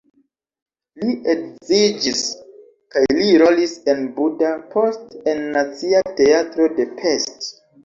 Li 1.01 1.11
edziĝis 1.33 2.23
kaj 2.95 3.05
li 3.19 3.29
rolis 3.43 3.77
en 3.95 4.03
Buda, 4.17 4.51
poste 4.73 5.23
en 5.37 5.47
Nacia 5.59 6.03
Teatro 6.19 6.71
de 6.83 6.91
Pest. 6.99 7.49